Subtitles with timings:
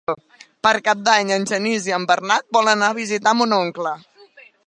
[0.67, 3.95] Per Cap d'Any en Genís i en Bernat volen anar a visitar mon oncle.